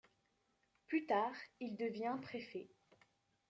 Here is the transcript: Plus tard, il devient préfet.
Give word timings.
Plus 0.87 1.05
tard, 1.05 1.31
il 1.59 1.75
devient 1.75 2.17
préfet. 2.23 2.67